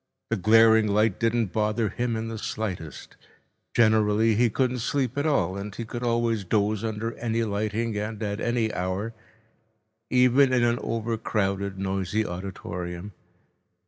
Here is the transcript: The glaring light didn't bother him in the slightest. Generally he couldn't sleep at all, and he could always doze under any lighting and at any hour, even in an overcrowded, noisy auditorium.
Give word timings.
The 0.31 0.35
glaring 0.35 0.87
light 0.87 1.19
didn't 1.19 1.53
bother 1.53 1.89
him 1.89 2.15
in 2.15 2.27
the 2.27 2.39
slightest. 2.39 3.15
Generally 3.75 4.33
he 4.33 4.49
couldn't 4.49 4.79
sleep 4.79 5.15
at 5.15 5.27
all, 5.27 5.55
and 5.55 5.75
he 5.75 5.85
could 5.85 6.01
always 6.01 6.43
doze 6.43 6.83
under 6.83 7.13
any 7.19 7.43
lighting 7.43 7.95
and 7.99 8.23
at 8.23 8.41
any 8.41 8.73
hour, 8.73 9.13
even 10.09 10.53
in 10.53 10.63
an 10.63 10.79
overcrowded, 10.81 11.77
noisy 11.77 12.25
auditorium. 12.25 13.13